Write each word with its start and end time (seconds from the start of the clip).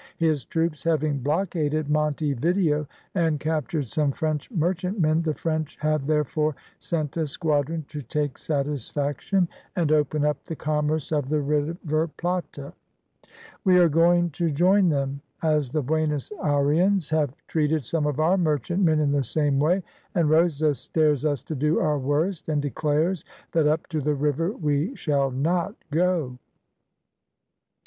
His 0.17 0.45
troops 0.45 0.83
having 0.83 1.19
blockaded 1.19 1.87
Monte 1.87 2.33
Video 2.33 2.87
and 3.13 3.39
captured 3.39 3.85
some 3.85 4.11
French 4.11 4.49
merchantmen, 4.49 5.21
the 5.21 5.35
French 5.35 5.75
have, 5.79 6.07
therefore, 6.07 6.55
sent 6.79 7.17
a 7.17 7.27
squadron 7.27 7.85
to 7.89 8.01
take 8.01 8.39
satisfaction, 8.39 9.47
and 9.75 9.91
open 9.91 10.25
up 10.25 10.43
the 10.45 10.55
commerce 10.55 11.11
of 11.11 11.29
the 11.29 11.39
river 11.39 12.07
Plate. 12.17 12.57
"We 13.63 13.77
are 13.77 13.89
going 13.89 14.31
to 14.31 14.49
join 14.49 14.89
them, 14.89 15.21
as 15.43 15.71
the 15.71 15.83
Buenos 15.83 16.31
Ayrians 16.39 17.11
have 17.11 17.35
treated 17.45 17.85
some 17.85 18.07
of 18.07 18.19
our 18.19 18.37
merchantmen 18.39 18.99
in 18.99 19.11
the 19.11 19.21
same 19.21 19.59
way, 19.59 19.83
and 20.15 20.31
Rosas 20.31 20.87
dares 20.87 21.25
us 21.25 21.43
to 21.43 21.53
do 21.53 21.79
our 21.79 21.99
worst, 21.99 22.49
and 22.49 22.59
declares 22.59 23.23
that 23.51 23.67
up 23.67 23.87
the 23.89 24.15
river 24.15 24.51
we 24.51 24.95
shall 24.95 25.29
not 25.29 25.75
go. 25.91 26.39